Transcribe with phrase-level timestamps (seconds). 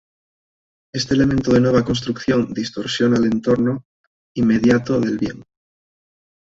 [0.95, 3.83] Este elemento de nueva construcción distorsiona el entorno
[4.35, 5.43] inmediato del bien.